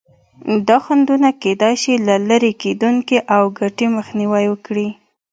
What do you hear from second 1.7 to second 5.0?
شي نه لرې کېدونکي او د ګټې مخنیوی وکړي.